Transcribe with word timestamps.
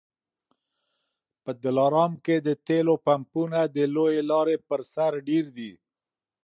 په 1.43 1.51
دلارام 1.63 2.11
کي 2.25 2.35
د 2.47 2.49
تېلو 2.67 2.95
پمپونه 3.07 3.59
د 3.75 3.77
لويې 3.95 4.21
لارې 4.31 4.57
پر 4.67 4.81
سر 4.93 5.11
ډېر 5.29 5.45
دي 5.57 5.71